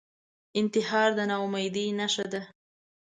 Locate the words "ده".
2.31-2.41